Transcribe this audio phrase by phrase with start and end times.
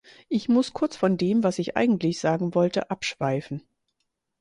[0.29, 3.61] Ich muss kurz von dem, was ich eigentlich sagen wollte, abschweifen.